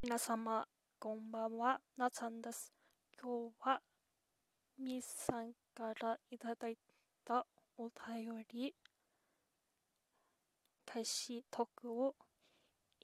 [0.00, 0.64] 皆様、
[1.00, 2.72] こんばんは、なさんです。
[3.20, 3.80] 今日は、
[4.78, 6.78] みさんからいただい
[7.24, 7.44] た
[7.76, 8.72] お便り、
[10.86, 12.14] 開始トークを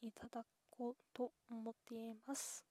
[0.03, 2.65] いただこうと思っています。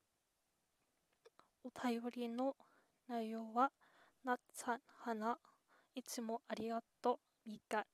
[1.66, 2.56] お便りの
[3.10, 3.74] 内容は、
[4.24, 5.38] なっさん、花、
[5.96, 7.86] いつもありがとう、みか。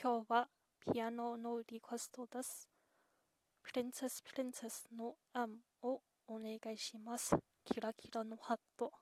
[0.00, 0.48] 今日は
[0.92, 2.71] ピアノのリクエストです。
[3.62, 5.48] プリンセスプリンセスの案
[5.82, 7.36] をお願いします。
[7.64, 8.92] キラキラのハット。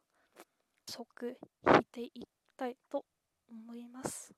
[0.88, 3.04] 即弾いていきたいと
[3.50, 4.32] 思います。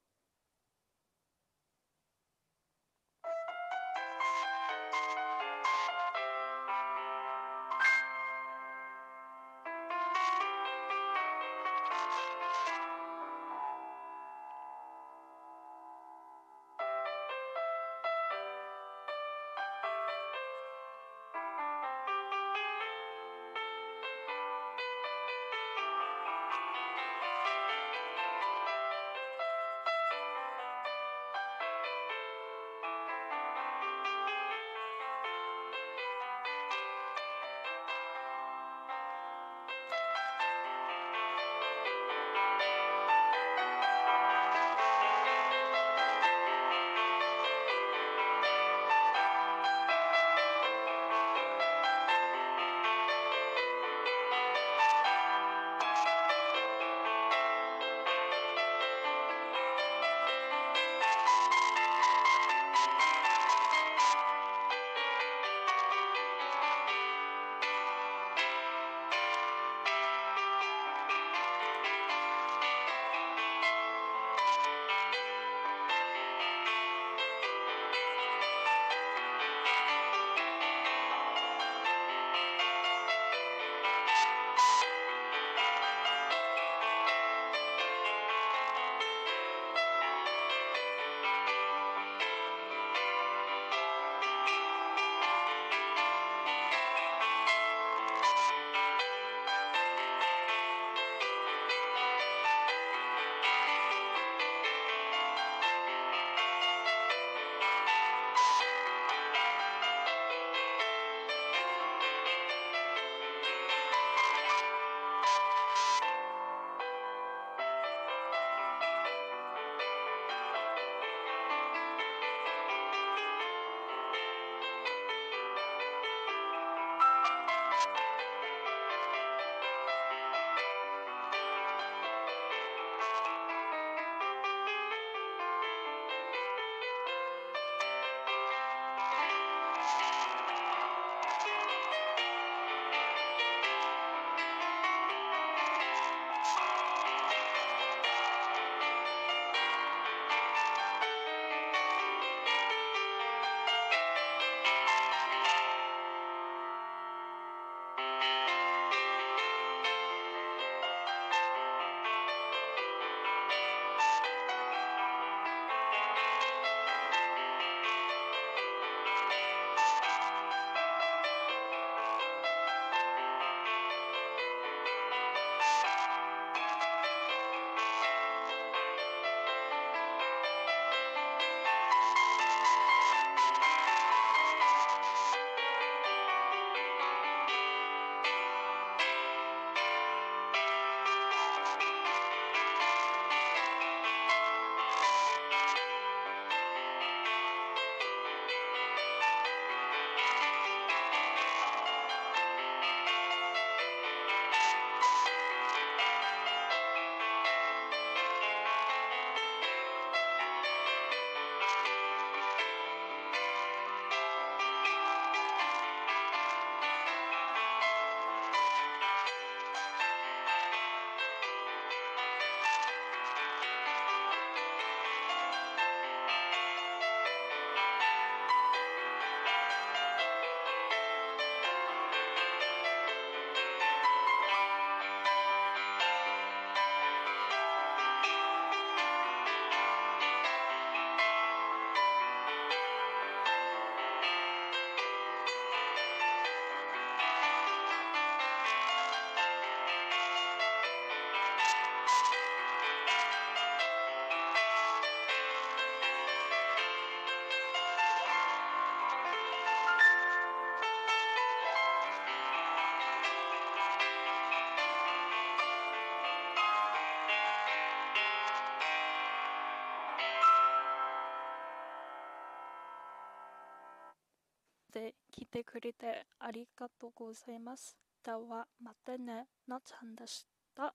[274.93, 277.97] で来てくれてありがとうございます。
[278.25, 279.49] では、またね。
[279.67, 280.47] なっちゃんでし
[280.77, 280.95] た。